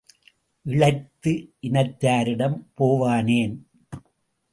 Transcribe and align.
இளைத்து 0.65 1.33
இனத்தாரிடம் 1.59 2.57
போவானேன்? 2.77 3.55